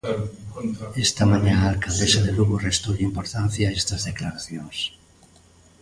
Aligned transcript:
Esta 1.05 1.23
mañá 1.31 1.55
a 1.59 1.69
alcaldesa 1.73 2.19
de 2.23 2.31
Lugo 2.37 2.55
restoulle 2.67 3.07
importancia 3.09 3.63
a 3.67 3.75
estas 3.81 4.01
declaracións. 4.09 4.77